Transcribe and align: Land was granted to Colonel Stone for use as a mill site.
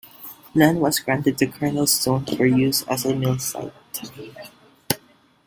Land 0.55 0.79
was 0.81 0.97
granted 0.99 1.37
to 1.37 1.45
Colonel 1.45 1.85
Stone 1.85 2.25
for 2.25 2.47
use 2.47 2.81
as 2.87 3.05
a 3.05 3.13
mill 3.15 3.37
site. 3.37 3.71